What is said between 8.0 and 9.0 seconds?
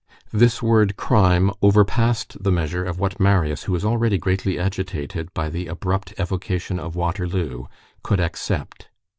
could accept.